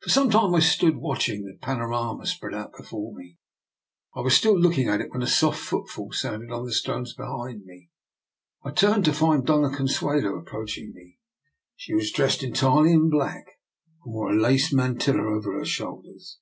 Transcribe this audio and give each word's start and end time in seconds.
For 0.00 0.08
some 0.08 0.30
time 0.30 0.54
I 0.54 0.60
stood 0.60 0.96
watching 0.96 1.44
the 1.44 1.52
panorama 1.52 2.24
spread 2.26 2.54
out 2.54 2.72
before 2.74 3.12
me. 3.14 3.36
I 4.16 4.20
was 4.20 4.34
still 4.34 4.58
looking 4.58 4.88
at 4.88 5.02
it 5.02 5.10
when 5.12 5.20
a 5.20 5.26
soft 5.26 5.58
footfall 5.60 6.12
sounded 6.12 6.50
on 6.50 6.64
the 6.64 6.72
stones 6.72 7.12
behind 7.12 7.66
me. 7.66 7.90
I 8.64 8.70
turned 8.70 9.04
to 9.04 9.12
find 9.12 9.46
Dofia 9.46 9.76
Consuelo 9.76 10.38
approaching 10.38 10.94
me. 10.94 11.18
She 11.76 11.92
was 11.92 12.10
dressed 12.10 12.42
entirely 12.42 12.92
in 12.94 13.10
black, 13.10 13.44
and 14.02 14.14
wore 14.14 14.30
a 14.30 14.34
lace 14.40 14.72
mantilla 14.72 15.24
over 15.30 15.52
her 15.52 15.66
shoulders. 15.66 16.38